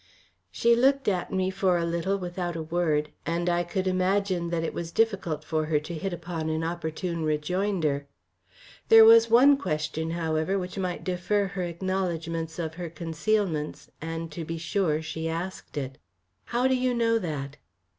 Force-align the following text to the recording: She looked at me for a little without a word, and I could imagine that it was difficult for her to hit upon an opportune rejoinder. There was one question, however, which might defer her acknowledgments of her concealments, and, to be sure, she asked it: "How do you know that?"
She 0.51 0.75
looked 0.75 1.07
at 1.07 1.31
me 1.31 1.51
for 1.51 1.77
a 1.77 1.85
little 1.85 2.17
without 2.17 2.55
a 2.55 2.63
word, 2.63 3.11
and 3.23 3.47
I 3.47 3.61
could 3.63 3.85
imagine 3.85 4.49
that 4.49 4.63
it 4.63 4.73
was 4.73 4.91
difficult 4.91 5.43
for 5.43 5.65
her 5.65 5.79
to 5.81 5.93
hit 5.93 6.11
upon 6.11 6.49
an 6.49 6.63
opportune 6.63 7.23
rejoinder. 7.23 8.07
There 8.89 9.05
was 9.05 9.29
one 9.29 9.57
question, 9.57 10.09
however, 10.09 10.57
which 10.57 10.79
might 10.79 11.03
defer 11.03 11.49
her 11.49 11.61
acknowledgments 11.65 12.57
of 12.57 12.73
her 12.73 12.89
concealments, 12.89 13.91
and, 14.01 14.31
to 14.31 14.43
be 14.43 14.57
sure, 14.57 15.03
she 15.03 15.29
asked 15.29 15.77
it: 15.77 15.99
"How 16.45 16.67
do 16.67 16.75
you 16.75 16.95
know 16.95 17.19
that?" 17.19 17.57